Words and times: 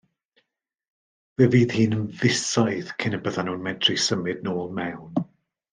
Fe 1.41 1.47
fydd 1.55 1.75
hi'n 1.81 1.93
fisoedd 2.23 2.89
cyn 3.05 3.19
y 3.19 3.23
byddan 3.27 3.49
nhw'n 3.53 3.65
medru 3.71 3.99
symud 4.09 4.43
nôl 4.49 4.77
mewn. 4.81 5.27